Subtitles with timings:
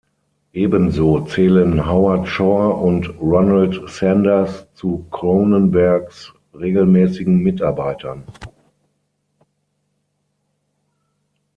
[0.53, 8.23] Ebenso zählen Howard Shore und Ronald Sanders zu Cronenbergs regelmäßigen Mitarbeitern.